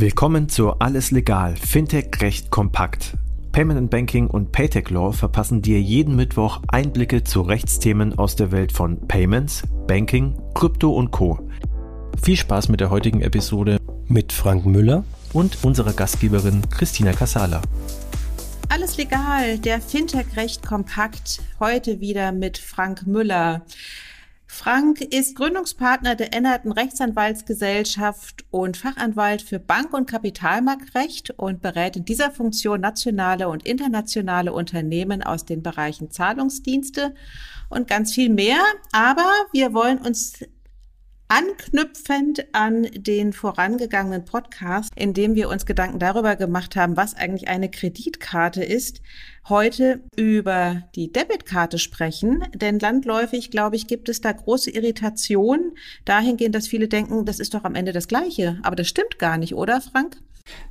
Willkommen 0.00 0.48
zu 0.48 0.74
Alles 0.74 1.10
Legal, 1.10 1.56
Fintech 1.56 2.20
Recht 2.20 2.52
kompakt. 2.52 3.14
Payment 3.50 3.78
and 3.80 3.90
Banking 3.90 4.28
und 4.28 4.52
Paytech 4.52 4.90
Law 4.90 5.10
verpassen 5.10 5.60
dir 5.60 5.80
jeden 5.80 6.14
Mittwoch 6.14 6.60
Einblicke 6.68 7.24
zu 7.24 7.40
Rechtsthemen 7.40 8.16
aus 8.16 8.36
der 8.36 8.52
Welt 8.52 8.70
von 8.70 9.08
Payments, 9.08 9.64
Banking, 9.88 10.40
Krypto 10.54 10.92
und 10.92 11.10
Co. 11.10 11.40
Viel 12.22 12.36
Spaß 12.36 12.68
mit 12.68 12.78
der 12.78 12.90
heutigen 12.90 13.22
Episode 13.22 13.78
mit 14.06 14.32
Frank 14.32 14.66
Müller 14.66 15.02
und 15.32 15.64
unserer 15.64 15.92
Gastgeberin 15.92 16.62
Christina 16.70 17.12
Casala. 17.12 17.60
Alles 18.68 18.98
legal, 18.98 19.58
der 19.58 19.80
Fintech 19.80 20.36
Recht 20.36 20.64
kompakt. 20.64 21.40
Heute 21.58 21.98
wieder 21.98 22.30
mit 22.30 22.56
Frank 22.56 23.04
Müller. 23.08 23.62
Frank 24.50 25.02
ist 25.02 25.36
Gründungspartner 25.36 26.14
der 26.16 26.34
Ennerten 26.34 26.72
Rechtsanwaltsgesellschaft 26.72 28.46
und 28.50 28.78
Fachanwalt 28.78 29.42
für 29.42 29.58
Bank- 29.58 29.92
und 29.92 30.10
Kapitalmarktrecht 30.10 31.30
und 31.36 31.60
berät 31.60 31.96
in 31.96 32.06
dieser 32.06 32.30
Funktion 32.30 32.80
nationale 32.80 33.48
und 33.50 33.66
internationale 33.66 34.52
Unternehmen 34.54 35.22
aus 35.22 35.44
den 35.44 35.62
Bereichen 35.62 36.10
Zahlungsdienste 36.10 37.14
und 37.68 37.88
ganz 37.88 38.14
viel 38.14 38.30
mehr. 38.30 38.58
Aber 38.90 39.30
wir 39.52 39.74
wollen 39.74 39.98
uns 39.98 40.40
anknüpfend 41.28 42.46
an 42.52 42.88
den 42.92 43.32
vorangegangenen 43.32 44.24
Podcast, 44.24 44.90
in 44.96 45.12
dem 45.12 45.34
wir 45.34 45.48
uns 45.48 45.66
Gedanken 45.66 45.98
darüber 45.98 46.36
gemacht 46.36 46.74
haben, 46.74 46.96
was 46.96 47.14
eigentlich 47.14 47.48
eine 47.48 47.70
Kreditkarte 47.70 48.64
ist, 48.64 49.02
heute 49.48 50.00
über 50.16 50.84
die 50.94 51.12
Debitkarte 51.12 51.78
sprechen. 51.78 52.44
Denn 52.54 52.78
landläufig, 52.78 53.50
glaube 53.50 53.76
ich, 53.76 53.86
gibt 53.86 54.08
es 54.08 54.20
da 54.20 54.32
große 54.32 54.70
Irritation 54.70 55.72
dahingehend, 56.04 56.54
dass 56.54 56.66
viele 56.66 56.88
denken, 56.88 57.24
das 57.26 57.38
ist 57.38 57.54
doch 57.54 57.64
am 57.64 57.74
Ende 57.74 57.92
das 57.92 58.08
Gleiche. 58.08 58.58
Aber 58.62 58.76
das 58.76 58.88
stimmt 58.88 59.18
gar 59.18 59.36
nicht, 59.36 59.54
oder 59.54 59.80
Frank? 59.80 60.16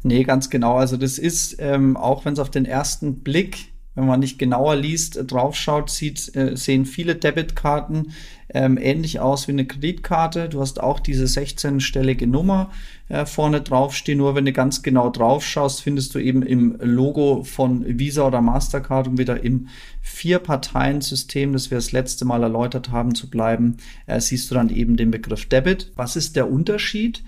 Nee, 0.01 0.23
ganz 0.23 0.49
genau. 0.49 0.77
Also 0.77 0.97
das 0.97 1.19
ist, 1.19 1.57
ähm, 1.59 1.97
auch 1.97 2.25
wenn 2.25 2.33
es 2.33 2.39
auf 2.39 2.49
den 2.49 2.65
ersten 2.65 3.23
Blick 3.23 3.76
wenn 3.97 4.05
man 4.05 4.19
nicht 4.19 4.37
genauer 4.37 4.75
liest, 4.75 5.19
draufschaut, 5.25 5.89
sieht, 5.89 6.35
äh, 6.35 6.55
sehen 6.55 6.85
viele 6.85 7.15
Debitkarten 7.15 8.13
ähm, 8.53 8.77
ähnlich 8.77 9.19
aus 9.19 9.47
wie 9.47 9.53
eine 9.53 9.65
Kreditkarte. 9.65 10.49
Du 10.49 10.61
hast 10.61 10.79
auch 10.79 10.99
diese 10.99 11.25
16-stellige 11.25 12.27
Nummer 12.27 12.69
äh, 13.09 13.25
vorne 13.25 13.59
draufstehen. 13.59 14.19
Nur 14.19 14.35
wenn 14.35 14.45
du 14.45 14.53
ganz 14.53 14.83
genau 14.83 15.09
draufschaust, 15.09 15.81
findest 15.81 16.13
du 16.13 16.19
eben 16.19 16.43
im 16.43 16.77
Logo 16.79 17.43
von 17.43 17.97
Visa 17.97 18.27
oder 18.27 18.39
Mastercard, 18.39 19.07
um 19.07 19.17
wieder 19.17 19.43
im 19.43 19.67
Vier-Parteien-System, 20.03 21.53
das 21.53 21.71
wir 21.71 21.79
das 21.79 21.91
letzte 21.91 22.23
Mal 22.23 22.43
erläutert 22.43 22.91
haben, 22.91 23.15
zu 23.15 23.31
bleiben, 23.31 23.77
äh, 24.05 24.21
siehst 24.21 24.51
du 24.51 24.55
dann 24.55 24.69
eben 24.69 24.95
den 24.95 25.09
Begriff 25.09 25.49
Debit. 25.49 25.91
Was 25.95 26.15
ist 26.15 26.35
der 26.35 26.51
Unterschied? 26.51 27.23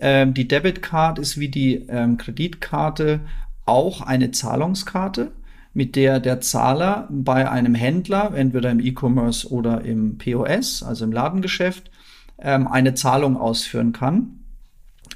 Ähm, 0.00 0.34
die 0.34 0.46
Debitcard 0.46 1.18
ist 1.18 1.40
wie 1.40 1.48
die 1.48 1.84
ähm, 1.88 2.16
Kreditkarte 2.16 3.22
auch 3.66 4.02
eine 4.02 4.30
Zahlungskarte 4.30 5.32
mit 5.74 5.96
der 5.96 6.20
der 6.20 6.40
Zahler 6.40 7.08
bei 7.10 7.50
einem 7.50 7.74
Händler, 7.74 8.32
entweder 8.34 8.70
im 8.70 8.80
E-Commerce 8.80 9.50
oder 9.50 9.82
im 9.82 10.18
POS, 10.18 10.82
also 10.82 11.04
im 11.04 11.12
Ladengeschäft, 11.12 11.90
ähm, 12.38 12.68
eine 12.68 12.94
Zahlung 12.94 13.36
ausführen 13.36 13.92
kann. 13.92 14.38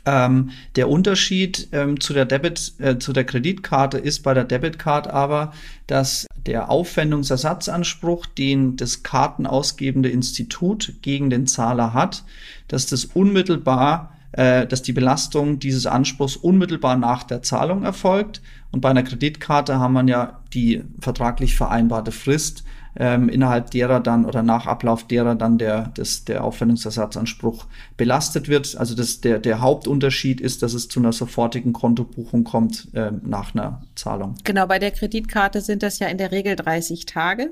Ähm, 0.04 0.50
der 0.77 0.88
Unterschied 0.88 1.68
ähm, 1.72 2.00
zu 2.00 2.12
der 2.12 2.24
Debit, 2.24 2.74
äh, 2.78 2.98
zu 2.98 3.12
der 3.12 3.24
Kreditkarte 3.24 3.98
ist 3.98 4.22
bei 4.22 4.34
der 4.34 4.44
Debitcard 4.44 5.08
aber, 5.08 5.52
dass 5.88 6.27
der 6.46 6.70
Aufwendungsersatzanspruch, 6.70 8.27
den 8.27 8.77
das 8.77 9.02
kartenausgebende 9.02 10.08
Institut 10.08 10.94
gegen 11.02 11.28
den 11.28 11.46
Zahler 11.46 11.92
hat, 11.92 12.24
dass 12.68 12.86
das 12.86 13.04
unmittelbar 13.04 14.16
äh, 14.37 14.67
dass 14.67 14.83
die 14.83 14.92
Belastung 14.92 15.59
dieses 15.59 15.87
Anspruchs 15.87 16.37
unmittelbar 16.37 16.97
nach 16.97 17.25
der 17.25 17.42
Zahlung 17.42 17.83
erfolgt. 17.83 18.42
Und 18.70 18.81
bei 18.81 18.91
einer 18.91 19.03
Kreditkarte 19.03 19.79
haben 19.79 19.95
man 19.95 20.09
ja 20.09 20.41
die 20.53 20.84
vertraglich 21.01 21.56
vereinbarte 21.56 22.12
Frist, 22.12 22.64
ähm, 22.98 23.29
innerhalb 23.29 23.70
derer 23.70 24.01
dann 24.01 24.25
oder 24.25 24.42
nach 24.42 24.67
Ablauf 24.67 25.07
derer 25.07 25.35
dann 25.35 25.58
der, 25.58 25.92
das, 25.95 26.25
der 26.25 26.45
Aufwendungsersatzanspruch 26.45 27.67
belastet 27.96 28.48
wird. 28.48 28.77
Also 28.77 28.95
das, 28.95 29.20
der, 29.20 29.39
der 29.39 29.61
Hauptunterschied 29.61 30.41
ist, 30.41 30.63
dass 30.63 30.73
es 30.75 30.89
zu 30.89 31.01
einer 31.01 31.13
sofortigen 31.13 31.73
Kontobuchung 31.73 32.45
kommt 32.45 32.89
äh, 32.95 33.13
nach 33.23 33.55
einer 33.55 33.83
Zahlung. 33.95 34.35
Genau, 34.45 34.67
bei 34.67 34.79
der 34.79 34.91
Kreditkarte 34.91 35.61
sind 35.61 35.83
das 35.83 35.98
ja 35.98 36.08
in 36.08 36.19
der 36.19 36.33
Regel 36.33 36.57
30 36.57 37.07
Tage. 37.07 37.51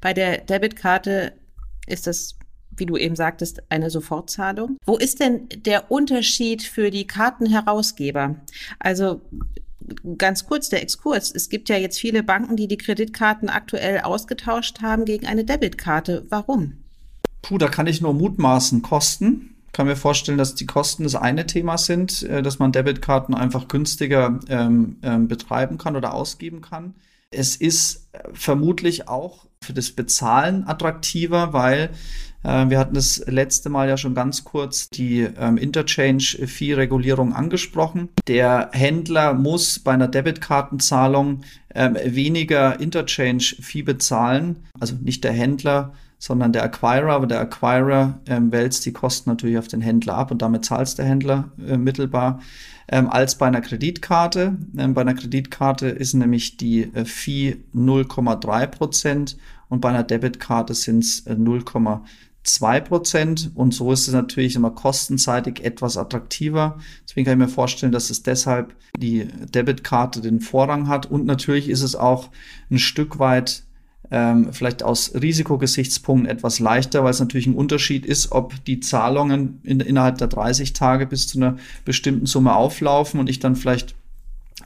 Bei 0.00 0.12
der 0.12 0.38
Debitkarte 0.38 1.32
ist 1.86 2.06
das 2.06 2.36
wie 2.76 2.86
du 2.86 2.96
eben 2.96 3.16
sagtest, 3.16 3.62
eine 3.68 3.90
Sofortzahlung. 3.90 4.76
Wo 4.84 4.96
ist 4.96 5.20
denn 5.20 5.48
der 5.56 5.90
Unterschied 5.90 6.62
für 6.62 6.90
die 6.90 7.06
Kartenherausgeber? 7.06 8.36
Also 8.78 9.20
ganz 10.18 10.46
kurz 10.46 10.68
der 10.68 10.82
Exkurs. 10.82 11.32
Es 11.34 11.48
gibt 11.48 11.68
ja 11.68 11.76
jetzt 11.76 11.98
viele 11.98 12.22
Banken, 12.22 12.56
die 12.56 12.68
die 12.68 12.78
Kreditkarten 12.78 13.48
aktuell 13.48 14.00
ausgetauscht 14.00 14.82
haben 14.82 15.04
gegen 15.04 15.26
eine 15.26 15.44
Debitkarte. 15.44 16.26
Warum? 16.28 16.84
Puh, 17.42 17.58
da 17.58 17.68
kann 17.68 17.86
ich 17.86 18.00
nur 18.00 18.14
mutmaßen. 18.14 18.82
Kosten. 18.82 19.50
Kann 19.72 19.86
mir 19.86 19.96
vorstellen, 19.96 20.38
dass 20.38 20.54
die 20.54 20.66
Kosten 20.66 21.02
das 21.02 21.16
eine 21.16 21.46
Thema 21.46 21.78
sind, 21.78 22.22
äh, 22.22 22.42
dass 22.42 22.58
man 22.58 22.72
Debitkarten 22.72 23.34
einfach 23.34 23.68
günstiger 23.68 24.38
ähm, 24.48 24.98
ähm, 25.02 25.28
betreiben 25.28 25.78
kann 25.78 25.96
oder 25.96 26.14
ausgeben 26.14 26.60
kann. 26.60 26.94
Es 27.30 27.56
ist 27.56 28.08
äh, 28.12 28.20
vermutlich 28.32 29.08
auch 29.08 29.46
für 29.62 29.72
das 29.72 29.90
Bezahlen 29.90 30.66
attraktiver, 30.66 31.52
weil 31.52 31.90
wir 32.44 32.78
hatten 32.78 32.94
das 32.94 33.24
letzte 33.26 33.70
Mal 33.70 33.88
ja 33.88 33.96
schon 33.96 34.14
ganz 34.14 34.44
kurz 34.44 34.90
die 34.90 35.22
ähm, 35.22 35.56
Interchange-Fee-Regulierung 35.56 37.32
angesprochen. 37.32 38.10
Der 38.28 38.68
Händler 38.72 39.32
muss 39.32 39.78
bei 39.78 39.92
einer 39.92 40.08
Debitkartenzahlung 40.08 41.40
ähm, 41.74 41.96
weniger 42.04 42.78
Interchange-Fee 42.78 43.82
bezahlen, 43.82 44.64
also 44.78 44.94
nicht 45.00 45.24
der 45.24 45.32
Händler, 45.32 45.94
sondern 46.18 46.52
der 46.52 46.62
Acquirer, 46.64 47.12
aber 47.12 47.26
der 47.26 47.40
Acquirer 47.40 48.20
ähm, 48.26 48.50
wälzt 48.50 48.86
die 48.86 48.92
Kosten 48.92 49.30
natürlich 49.30 49.58
auf 49.58 49.68
den 49.68 49.80
Händler 49.80 50.14
ab 50.14 50.30
und 50.30 50.40
damit 50.40 50.64
zahlt 50.64 50.96
der 50.96 51.04
Händler 51.04 51.50
äh, 51.66 51.76
mittelbar 51.76 52.40
ähm, 52.88 53.10
als 53.10 53.36
bei 53.36 53.46
einer 53.46 53.60
Kreditkarte. 53.60 54.56
Ähm, 54.78 54.94
bei 54.94 55.02
einer 55.02 55.14
Kreditkarte 55.14 55.88
ist 55.88 56.14
nämlich 56.14 56.56
die 56.56 56.94
äh, 56.94 57.04
Fee 57.04 57.56
0,3 57.74 58.66
Prozent 58.68 59.36
und 59.68 59.80
bei 59.80 59.90
einer 59.90 60.02
Debitkarte 60.02 60.74
sind 60.74 61.04
es 61.04 61.26
äh, 61.26 61.34
0,2 62.44 62.80
Prozent. 62.80 63.50
Und 63.54 63.74
so 63.74 63.92
ist 63.92 64.06
es 64.06 64.14
natürlich 64.14 64.56
immer 64.56 64.70
kostenseitig 64.70 65.64
etwas 65.64 65.96
attraktiver. 65.96 66.78
Deswegen 67.08 67.24
kann 67.24 67.40
ich 67.40 67.46
mir 67.46 67.52
vorstellen, 67.52 67.92
dass 67.92 68.10
es 68.10 68.22
deshalb 68.22 68.74
die 68.96 69.26
Debitkarte 69.26 70.20
den 70.20 70.40
Vorrang 70.40 70.88
hat. 70.88 71.06
Und 71.06 71.26
natürlich 71.26 71.68
ist 71.68 71.82
es 71.82 71.96
auch 71.96 72.30
ein 72.70 72.78
Stück 72.78 73.18
weit 73.18 73.64
ähm, 74.10 74.52
vielleicht 74.52 74.82
aus 74.82 75.14
Risikogesichtspunkten 75.14 76.28
etwas 76.28 76.60
leichter, 76.60 77.04
weil 77.04 77.10
es 77.10 77.20
natürlich 77.20 77.46
ein 77.46 77.54
Unterschied 77.54 78.04
ist, 78.04 78.32
ob 78.32 78.64
die 78.64 78.80
Zahlungen 78.80 79.60
in, 79.62 79.80
innerhalb 79.80 80.18
der 80.18 80.28
30 80.28 80.74
Tage 80.74 81.06
bis 81.06 81.26
zu 81.26 81.38
einer 81.38 81.56
bestimmten 81.84 82.26
Summe 82.26 82.54
auflaufen 82.54 83.18
und 83.18 83.30
ich 83.30 83.40
dann 83.40 83.56
vielleicht 83.56 83.94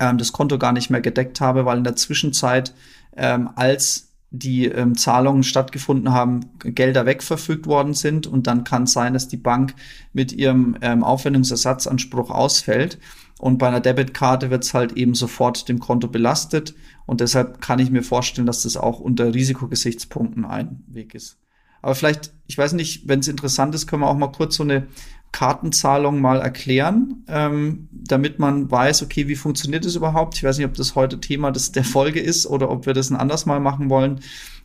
ähm, 0.00 0.18
das 0.18 0.32
Konto 0.32 0.58
gar 0.58 0.72
nicht 0.72 0.90
mehr 0.90 1.00
gedeckt 1.00 1.40
habe, 1.40 1.64
weil 1.64 1.78
in 1.78 1.84
der 1.84 1.96
Zwischenzeit 1.96 2.74
ähm, 3.16 3.50
als 3.54 4.07
die 4.30 4.66
ähm, 4.66 4.96
Zahlungen 4.96 5.42
stattgefunden 5.42 6.12
haben, 6.12 6.40
Gelder 6.58 7.06
wegverfügt 7.06 7.66
worden 7.66 7.94
sind 7.94 8.26
und 8.26 8.46
dann 8.46 8.64
kann 8.64 8.82
es 8.82 8.92
sein, 8.92 9.14
dass 9.14 9.28
die 9.28 9.38
Bank 9.38 9.74
mit 10.12 10.32
ihrem 10.32 10.76
ähm, 10.82 11.02
Aufwendungsersatzanspruch 11.02 12.30
ausfällt. 12.30 12.98
Und 13.38 13.58
bei 13.58 13.68
einer 13.68 13.80
Debitkarte 13.80 14.50
wird 14.50 14.64
es 14.64 14.74
halt 14.74 14.92
eben 14.92 15.14
sofort 15.14 15.68
dem 15.68 15.78
Konto 15.78 16.08
belastet. 16.08 16.74
Und 17.06 17.20
deshalb 17.20 17.60
kann 17.60 17.78
ich 17.78 17.90
mir 17.90 18.02
vorstellen, 18.02 18.46
dass 18.46 18.64
das 18.64 18.76
auch 18.76 18.98
unter 18.98 19.32
Risikogesichtspunkten 19.32 20.44
ein 20.44 20.82
Weg 20.88 21.14
ist. 21.14 21.38
Aber 21.80 21.94
vielleicht, 21.94 22.32
ich 22.48 22.58
weiß 22.58 22.72
nicht, 22.72 23.06
wenn 23.06 23.20
es 23.20 23.28
interessant 23.28 23.74
ist, 23.74 23.86
können 23.86 24.02
wir 24.02 24.08
auch 24.08 24.16
mal 24.16 24.32
kurz 24.32 24.56
so 24.56 24.64
eine 24.64 24.88
Kartenzahlung 25.32 26.20
mal 26.20 26.40
erklären, 26.40 27.24
ähm, 27.28 27.88
damit 27.92 28.38
man 28.38 28.70
weiß, 28.70 29.02
okay, 29.02 29.28
wie 29.28 29.36
funktioniert 29.36 29.84
das 29.84 29.94
überhaupt? 29.94 30.36
Ich 30.36 30.44
weiß 30.44 30.58
nicht, 30.58 30.66
ob 30.66 30.74
das 30.74 30.94
heute 30.94 31.20
Thema 31.20 31.50
des, 31.50 31.72
der 31.72 31.84
Folge 31.84 32.20
ist 32.20 32.46
oder 32.46 32.70
ob 32.70 32.86
wir 32.86 32.94
das 32.94 33.10
ein 33.10 33.16
anderes 33.16 33.46
Mal 33.46 33.60
machen 33.60 33.90
wollen. 33.90 34.20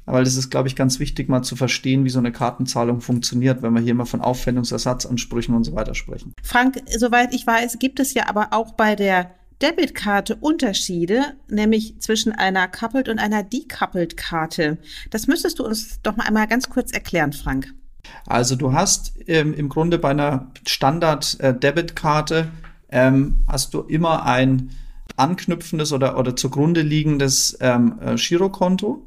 Aber 0.05 0.23
das 0.23 0.35
ist, 0.35 0.49
glaube 0.49 0.67
ich, 0.67 0.75
ganz 0.75 0.99
wichtig, 0.99 1.29
mal 1.29 1.43
zu 1.43 1.55
verstehen, 1.55 2.03
wie 2.03 2.09
so 2.09 2.19
eine 2.19 2.31
Kartenzahlung 2.31 3.01
funktioniert, 3.01 3.61
wenn 3.61 3.73
wir 3.73 3.81
hier 3.81 3.95
mal 3.95 4.05
von 4.05 4.21
Aufwendungsersatzansprüchen 4.21 5.55
und 5.55 5.63
so 5.63 5.75
weiter 5.75 5.95
sprechen. 5.95 6.33
Frank, 6.43 6.81
soweit 6.97 7.33
ich 7.33 7.47
weiß, 7.47 7.79
gibt 7.79 7.99
es 7.99 8.13
ja 8.13 8.27
aber 8.27 8.49
auch 8.51 8.73
bei 8.73 8.95
der 8.95 9.31
Debitkarte 9.61 10.35
Unterschiede, 10.35 11.21
nämlich 11.47 11.99
zwischen 11.99 12.33
einer 12.33 12.67
Coupled 12.67 13.07
und 13.07 13.19
einer 13.19 13.43
Decoupled 13.43 14.17
Karte. 14.17 14.77
Das 15.09 15.27
müsstest 15.27 15.59
du 15.59 15.65
uns 15.65 16.01
doch 16.01 16.17
mal 16.17 16.27
einmal 16.27 16.47
ganz 16.47 16.69
kurz 16.69 16.91
erklären, 16.91 17.31
Frank. 17.31 17.73
Also 18.25 18.55
du 18.55 18.73
hast 18.73 19.13
ähm, 19.27 19.53
im 19.53 19.69
Grunde 19.69 19.97
bei 19.97 20.11
einer 20.11 20.51
Standard-Debitkarte 20.65 22.51
äh, 22.89 23.07
ähm, 23.07 23.43
hast 23.47 23.73
du 23.73 23.81
immer 23.81 24.25
ein 24.25 24.71
anknüpfendes 25.17 25.93
oder, 25.93 26.17
oder 26.17 26.35
zugrunde 26.35 26.81
liegendes 26.81 27.57
ähm, 27.59 27.99
äh, 28.01 28.15
Girokonto. 28.15 29.05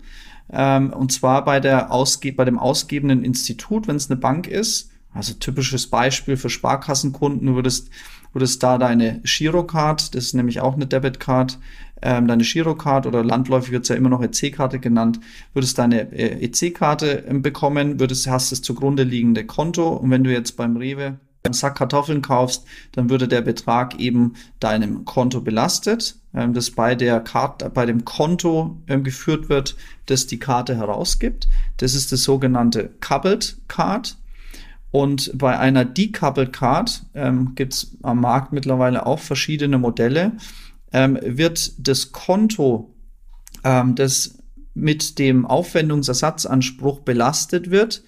Ähm, 0.52 0.92
und 0.92 1.12
zwar 1.12 1.44
bei, 1.44 1.60
der 1.60 1.90
Ausge 1.90 2.32
bei 2.32 2.44
dem 2.44 2.58
ausgebenden 2.58 3.24
Institut, 3.24 3.88
wenn 3.88 3.96
es 3.96 4.10
eine 4.10 4.18
Bank 4.18 4.46
ist. 4.46 4.90
Also 5.16 5.34
typisches 5.34 5.86
Beispiel 5.88 6.36
für 6.36 6.50
Sparkassenkunden, 6.50 7.54
würdest 7.54 7.90
würdest 8.36 8.62
da 8.62 8.76
deine 8.76 9.22
Girocard, 9.24 10.14
das 10.14 10.24
ist 10.24 10.34
nämlich 10.34 10.60
auch 10.60 10.74
eine 10.74 10.86
Debitcard, 10.86 11.58
ähm, 12.02 12.28
deine 12.28 12.42
Girocard 12.42 13.06
oder 13.06 13.24
landläufig 13.24 13.72
wird 13.72 13.84
es 13.84 13.88
ja 13.88 13.96
immer 13.96 14.10
noch 14.10 14.22
EC-Karte 14.22 14.78
genannt, 14.78 15.20
würdest 15.54 15.78
deine 15.78 16.12
äh, 16.12 16.44
EC-Karte 16.44 17.26
äh, 17.26 17.32
bekommen, 17.38 17.98
würdest, 17.98 18.26
hast 18.28 18.52
das 18.52 18.60
zugrunde 18.60 19.04
liegende 19.04 19.46
Konto 19.46 19.88
und 19.88 20.10
wenn 20.10 20.22
du 20.22 20.30
jetzt 20.30 20.58
beim 20.58 20.76
Rewe 20.76 21.18
einen 21.44 21.54
Sack 21.54 21.76
Kartoffeln 21.76 22.20
kaufst, 22.20 22.66
dann 22.92 23.08
würde 23.08 23.26
der 23.26 23.40
Betrag 23.40 23.98
eben 23.98 24.34
deinem 24.60 25.06
Konto 25.06 25.40
belastet, 25.40 26.16
ähm, 26.34 26.52
das 26.52 26.70
bei 26.70 26.94
der 26.94 27.20
Karte, 27.20 27.70
bei 27.70 27.86
dem 27.86 28.04
Konto 28.04 28.76
ähm, 28.86 29.02
geführt 29.02 29.48
wird, 29.48 29.76
das 30.04 30.26
die 30.26 30.38
Karte 30.38 30.76
herausgibt. 30.76 31.48
Das 31.78 31.94
ist 31.94 32.12
das 32.12 32.22
sogenannte 32.22 32.90
Coupled 33.00 33.56
Card. 33.68 34.18
Und 34.90 35.30
bei 35.34 35.58
einer 35.58 35.84
Decoupled 35.84 36.52
Card 36.52 37.02
ähm, 37.14 37.54
gibt 37.54 37.74
es 37.74 37.96
am 38.02 38.20
Markt 38.20 38.52
mittlerweile 38.52 39.06
auch 39.06 39.18
verschiedene 39.18 39.78
Modelle. 39.78 40.32
Ähm, 40.92 41.18
wird 41.22 41.86
das 41.86 42.12
Konto, 42.12 42.94
ähm, 43.64 43.94
das 43.94 44.38
mit 44.74 45.18
dem 45.18 45.46
Aufwendungsersatzanspruch 45.46 47.00
belastet 47.00 47.70
wird, 47.70 48.04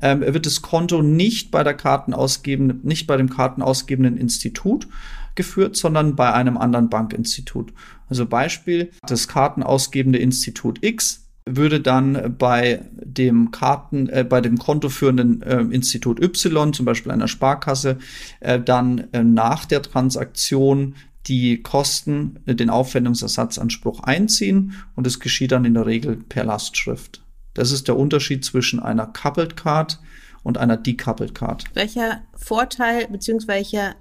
ähm, 0.00 0.20
wird 0.20 0.46
das 0.46 0.62
Konto 0.62 1.02
nicht 1.02 1.50
bei 1.50 1.62
der 1.62 1.74
Kartenausgebenden, 1.74 2.80
nicht 2.82 3.06
bei 3.06 3.16
dem 3.16 3.28
kartenausgebenden 3.28 4.16
Institut 4.16 4.88
geführt, 5.34 5.76
sondern 5.76 6.16
bei 6.16 6.32
einem 6.32 6.56
anderen 6.56 6.88
Bankinstitut. 6.88 7.72
Also 8.08 8.26
Beispiel, 8.26 8.90
das 9.06 9.28
kartenausgebende 9.28 10.18
Institut 10.18 10.82
X 10.82 11.28
würde 11.44 11.80
dann 11.80 12.36
bei 12.38 12.84
dem 12.94 13.50
Karten, 13.50 14.08
äh, 14.08 14.24
bei 14.28 14.40
dem 14.40 14.58
kontoführenden 14.58 15.42
äh, 15.42 15.60
Institut 15.74 16.20
Y, 16.20 16.72
zum 16.72 16.86
Beispiel 16.86 17.12
einer 17.12 17.28
Sparkasse, 17.28 17.98
äh, 18.40 18.60
dann 18.60 19.08
äh, 19.12 19.24
nach 19.24 19.64
der 19.64 19.82
Transaktion 19.82 20.94
die 21.26 21.62
Kosten, 21.62 22.40
äh, 22.46 22.54
den 22.54 22.70
Aufwendungsersatzanspruch 22.70 24.00
einziehen 24.00 24.74
und 24.94 25.06
es 25.06 25.20
geschieht 25.20 25.52
dann 25.52 25.64
in 25.64 25.74
der 25.74 25.86
Regel 25.86 26.16
per 26.16 26.44
Lastschrift. 26.44 27.22
Das 27.54 27.70
ist 27.70 27.88
der 27.88 27.96
Unterschied 27.96 28.44
zwischen 28.44 28.80
einer 28.80 29.06
Coupled 29.06 29.56
Card 29.56 30.00
und 30.42 30.58
einer 30.58 30.76
Decoupled 30.76 31.34
Card. 31.34 31.64
Welcher 31.74 32.22
Vorteil 32.34 33.06
bzw. 33.08 33.92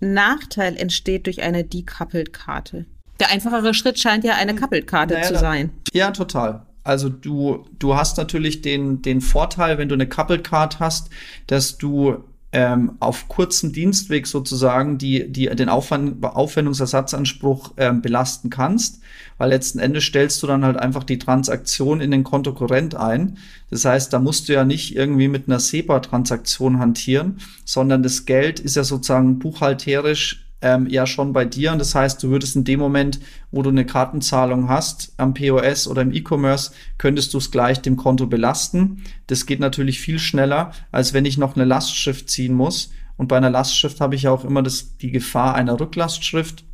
Nachteil 0.00 0.76
entsteht 0.76 1.26
durch 1.26 1.42
eine 1.42 1.64
Decoupled 1.64 2.32
Karte? 2.32 2.86
Der 3.20 3.30
einfachere 3.30 3.74
Schritt 3.74 3.98
scheint 3.98 4.24
ja 4.24 4.34
eine 4.34 4.54
Coupled 4.54 4.86
Karte 4.86 5.14
naja, 5.14 5.26
zu 5.26 5.38
sein. 5.38 5.70
Ja, 5.92 6.10
total. 6.10 6.66
Also 6.84 7.08
du, 7.08 7.66
du 7.78 7.96
hast 7.96 8.16
natürlich 8.16 8.62
den, 8.62 9.02
den 9.02 9.20
Vorteil, 9.20 9.78
wenn 9.78 9.88
du 9.88 9.94
eine 9.94 10.08
Coupled 10.08 10.44
Card 10.44 10.80
hast, 10.80 11.10
dass 11.46 11.76
du 11.78 12.24
ähm, 12.50 12.92
auf 12.98 13.28
kurzem 13.28 13.72
Dienstweg 13.72 14.26
sozusagen 14.26 14.96
die, 14.96 15.30
die 15.30 15.46
den 15.46 15.68
Aufwand, 15.68 16.24
Aufwendungsersatzanspruch 16.24 17.74
ähm, 17.76 18.00
belasten 18.00 18.48
kannst, 18.48 19.00
weil 19.36 19.50
letzten 19.50 19.78
Endes 19.78 20.04
stellst 20.04 20.42
du 20.42 20.46
dann 20.46 20.64
halt 20.64 20.78
einfach 20.78 21.04
die 21.04 21.18
Transaktion 21.18 22.00
in 22.00 22.10
den 22.10 22.24
Kontokorrent 22.24 22.94
ein. 22.94 23.36
Das 23.70 23.84
heißt, 23.84 24.12
da 24.12 24.18
musst 24.18 24.48
du 24.48 24.54
ja 24.54 24.64
nicht 24.64 24.96
irgendwie 24.96 25.28
mit 25.28 25.46
einer 25.46 25.60
SEPA-Transaktion 25.60 26.78
hantieren, 26.78 27.38
sondern 27.66 28.02
das 28.02 28.24
Geld 28.24 28.60
ist 28.60 28.76
ja 28.76 28.84
sozusagen 28.84 29.38
buchhalterisch 29.38 30.47
ähm, 30.60 30.88
ja 30.88 31.06
schon 31.06 31.32
bei 31.32 31.44
dir. 31.44 31.72
Und 31.72 31.78
das 31.78 31.94
heißt, 31.94 32.22
du 32.22 32.30
würdest 32.30 32.56
in 32.56 32.64
dem 32.64 32.80
Moment, 32.80 33.20
wo 33.50 33.62
du 33.62 33.70
eine 33.70 33.86
Kartenzahlung 33.86 34.68
hast 34.68 35.12
am 35.16 35.34
POS 35.34 35.86
oder 35.86 36.02
im 36.02 36.12
E-Commerce, 36.12 36.72
könntest 36.98 37.34
du 37.34 37.38
es 37.38 37.50
gleich 37.50 37.80
dem 37.80 37.96
Konto 37.96 38.26
belasten. 38.26 39.04
Das 39.26 39.46
geht 39.46 39.60
natürlich 39.60 40.00
viel 40.00 40.18
schneller, 40.18 40.72
als 40.90 41.12
wenn 41.12 41.24
ich 41.24 41.38
noch 41.38 41.54
eine 41.54 41.64
Lastschrift 41.64 42.28
ziehen 42.30 42.54
muss. 42.54 42.90
Und 43.16 43.28
bei 43.28 43.36
einer 43.36 43.50
Lastschrift 43.50 44.00
habe 44.00 44.14
ich 44.14 44.28
auch 44.28 44.44
immer 44.44 44.62
das, 44.62 44.96
die 44.98 45.10
Gefahr 45.10 45.54
einer 45.54 45.78
Rücklastschrift. 45.78 46.64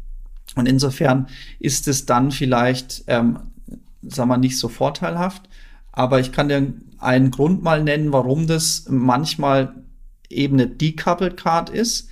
Und 0.56 0.66
insofern 0.66 1.26
ist 1.58 1.88
es 1.88 2.06
dann 2.06 2.30
vielleicht, 2.30 3.04
ähm, 3.06 3.38
sagen 4.02 4.28
wir, 4.28 4.36
nicht 4.36 4.58
so 4.58 4.68
vorteilhaft. 4.68 5.48
Aber 5.90 6.20
ich 6.20 6.32
kann 6.32 6.48
dir 6.48 6.72
einen 6.98 7.30
Grund 7.30 7.62
mal 7.62 7.82
nennen, 7.82 8.12
warum 8.12 8.46
das 8.46 8.86
manchmal 8.88 9.74
eben 10.28 10.58
eine 10.58 10.68
Decoupled 10.68 11.36
Card 11.36 11.70
ist. 11.70 12.08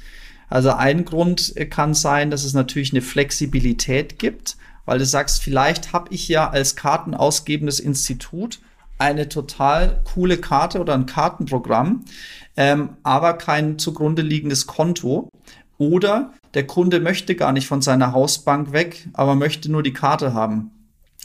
Also 0.53 0.73
ein 0.73 1.07
Grund 1.07 1.55
kann 1.71 1.95
sein, 1.95 2.31
dass 2.31 2.45
es 2.45 2.53
natürlich 2.53 2.93
eine 2.93 3.01
Flexibilität 3.01 4.19
gibt, 4.19 4.59
weil 4.85 4.99
du 4.99 5.07
sagst, 5.07 5.43
vielleicht 5.43 5.95
habe 5.95 6.13
ich 6.13 6.29
ja 6.29 6.51
als 6.51 6.77
kartenausgebendes 6.77 7.81
Institut 7.81 8.61
eine 8.99 9.31
total 9.31 10.03
coole 10.05 10.37
Karte 10.37 10.79
oder 10.79 10.93
ein 10.93 11.07
Kartenprogramm, 11.07 12.05
ähm, 12.59 12.91
aber 13.03 13.39
kein 13.39 13.79
zugrunde 13.79 14.21
liegendes 14.21 14.67
Konto. 14.67 15.31
Oder 15.79 16.35
der 16.53 16.67
Kunde 16.67 17.01
möchte 17.01 17.35
gar 17.35 17.53
nicht 17.53 17.67
von 17.67 17.81
seiner 17.81 18.13
Hausbank 18.13 18.73
weg, 18.73 19.09
aber 19.15 19.35
möchte 19.35 19.73
nur 19.73 19.83
die 19.83 19.95
Karte 19.95 20.35
haben. 20.35 20.71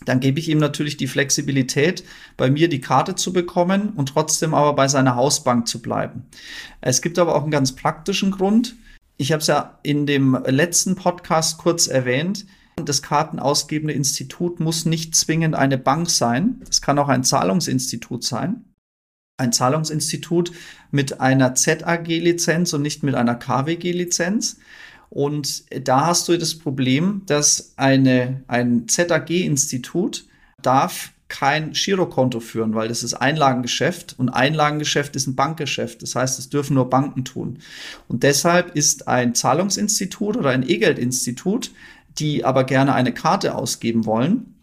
Dann 0.05 0.21
gebe 0.21 0.39
ich 0.39 0.47
ihm 0.47 0.59
natürlich 0.59 0.95
die 0.95 1.07
Flexibilität, 1.07 2.05
bei 2.37 2.49
mir 2.49 2.69
die 2.69 2.79
Karte 2.79 3.15
zu 3.15 3.33
bekommen 3.33 3.89
und 3.89 4.07
trotzdem 4.07 4.53
aber 4.53 4.71
bei 4.71 4.87
seiner 4.87 5.17
Hausbank 5.17 5.67
zu 5.67 5.81
bleiben. 5.81 6.23
Es 6.79 7.01
gibt 7.01 7.19
aber 7.19 7.35
auch 7.35 7.41
einen 7.41 7.51
ganz 7.51 7.75
praktischen 7.75 8.31
Grund 8.31 8.77
ich 9.17 9.31
habe 9.31 9.41
es 9.41 9.47
ja 9.47 9.79
in 9.83 10.05
dem 10.05 10.37
letzten 10.45 10.95
Podcast 10.95 11.57
kurz 11.57 11.87
erwähnt. 11.87 12.45
Das 12.75 13.01
kartenausgebende 13.01 13.93
Institut 13.93 14.59
muss 14.59 14.85
nicht 14.85 15.15
zwingend 15.15 15.55
eine 15.55 15.79
Bank 15.79 16.09
sein. 16.09 16.61
Es 16.69 16.81
kann 16.81 16.99
auch 16.99 17.09
ein 17.09 17.23
Zahlungsinstitut 17.23 18.23
sein. 18.23 18.65
Ein 19.37 19.51
Zahlungsinstitut 19.51 20.51
mit 20.91 21.19
einer 21.19 21.55
ZAG-Lizenz 21.55 22.73
und 22.73 22.83
nicht 22.83 23.01
mit 23.01 23.15
einer 23.15 23.35
KWG-Lizenz. 23.35 24.57
Und 25.09 25.65
da 25.87 26.07
hast 26.07 26.27
du 26.27 26.37
das 26.37 26.55
Problem, 26.55 27.23
dass 27.25 27.73
eine, 27.77 28.43
ein 28.47 28.87
ZAG-Institut 28.87 30.25
darf 30.61 31.13
kein 31.29 31.71
Girokonto 31.73 32.39
führen, 32.39 32.73
weil 32.73 32.87
das 32.87 33.03
ist 33.03 33.13
Einlagengeschäft 33.13 34.15
und 34.17 34.29
Einlagengeschäft 34.29 35.15
ist 35.15 35.27
ein 35.27 35.35
Bankgeschäft. 35.35 36.01
Das 36.01 36.15
heißt, 36.15 36.37
das 36.37 36.49
dürfen 36.49 36.75
nur 36.75 36.89
Banken 36.89 37.25
tun. 37.25 37.59
Und 38.07 38.23
deshalb 38.23 38.75
ist 38.75 39.07
ein 39.07 39.35
Zahlungsinstitut 39.35 40.37
oder 40.37 40.51
ein 40.51 40.67
E-Geldinstitut, 40.67 41.71
die 42.17 42.45
aber 42.45 42.63
gerne 42.63 42.93
eine 42.93 43.13
Karte 43.13 43.55
ausgeben 43.55 44.05
wollen, 44.05 44.55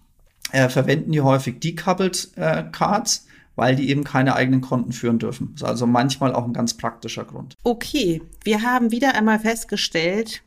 äh, 0.52 0.68
verwenden 0.68 1.12
die 1.12 1.20
häufig 1.20 1.60
Decoupled 1.60 2.30
äh, 2.36 2.64
Cards, 2.72 3.26
weil 3.56 3.76
die 3.76 3.88
eben 3.90 4.02
keine 4.02 4.34
eigenen 4.34 4.60
Konten 4.60 4.92
führen 4.92 5.18
dürfen. 5.18 5.50
Das 5.52 5.62
ist 5.62 5.68
also 5.68 5.86
manchmal 5.86 6.34
auch 6.34 6.44
ein 6.44 6.52
ganz 6.52 6.74
praktischer 6.74 7.24
Grund. 7.24 7.54
Okay, 7.62 8.22
wir 8.42 8.62
haben 8.62 8.90
wieder 8.90 9.14
einmal 9.14 9.38
festgestellt, 9.38 10.42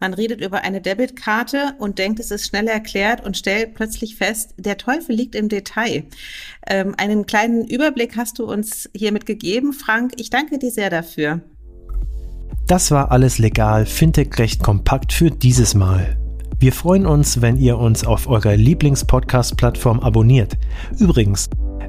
man 0.00 0.14
redet 0.14 0.40
über 0.40 0.62
eine 0.62 0.80
Debitkarte 0.80 1.74
und 1.78 1.98
denkt, 1.98 2.20
es 2.20 2.30
ist 2.30 2.46
schnell 2.46 2.68
erklärt 2.68 3.24
und 3.24 3.36
stellt 3.36 3.74
plötzlich 3.74 4.16
fest, 4.16 4.54
der 4.56 4.78
Teufel 4.78 5.14
liegt 5.14 5.34
im 5.34 5.48
Detail. 5.48 6.04
Ähm, 6.66 6.94
einen 6.96 7.26
kleinen 7.26 7.66
Überblick 7.66 8.16
hast 8.16 8.38
du 8.38 8.44
uns 8.44 8.88
hiermit 8.94 9.26
gegeben, 9.26 9.72
Frank. 9.72 10.12
Ich 10.16 10.30
danke 10.30 10.58
dir 10.58 10.70
sehr 10.70 10.90
dafür. 10.90 11.40
Das 12.66 12.90
war 12.90 13.10
alles 13.10 13.38
legal, 13.38 13.86
Fintech 13.86 14.38
recht 14.38 14.62
kompakt 14.62 15.12
für 15.12 15.30
dieses 15.30 15.74
Mal. 15.74 16.18
Wir 16.60 16.72
freuen 16.72 17.06
uns, 17.06 17.40
wenn 17.40 17.56
ihr 17.56 17.78
uns 17.78 18.04
auf 18.04 18.26
eurer 18.26 18.56
Lieblingspodcast-Plattform 18.56 20.00
abonniert. 20.00 20.58
Übrigens, 20.98 21.48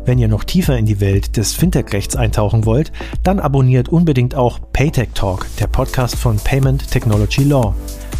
wenn 0.09 0.17
ihr 0.17 0.27
noch 0.27 0.43
tiefer 0.43 0.75
in 0.75 0.87
die 0.87 1.01
Welt 1.01 1.37
des 1.37 1.53
Fintech-Rechts 1.53 2.15
eintauchen 2.15 2.65
wollt, 2.65 2.91
dann 3.21 3.39
abonniert 3.39 3.89
unbedingt 3.89 4.33
auch 4.33 4.59
Paytech 4.73 5.09
Talk, 5.13 5.45
der 5.59 5.67
Podcast 5.67 6.15
von 6.15 6.37
Payment 6.37 6.89
Technology 6.89 7.43
Law. 7.43 7.75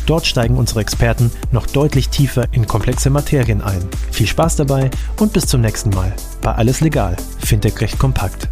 Dort 0.05 0.27
steigen 0.27 0.55
unsere 0.55 0.81
Experten 0.81 1.31
noch 1.51 1.65
deutlich 1.65 2.10
tiefer 2.10 2.46
in 2.51 2.67
komplexe 2.67 3.10
Materien 3.10 3.63
ein. 3.63 3.81
Viel 4.12 4.27
Spaß 4.27 4.58
dabei 4.58 4.91
und 5.17 5.34
bis 5.34 5.48
zum 5.48 5.62
nächsten 5.62 5.89
Mal 5.89 6.13
bei 6.43 6.51
Alles 6.53 6.81
Legal, 6.81 7.15
Fintech 7.39 7.81
recht 7.81 7.98
kompakt. 7.98 8.50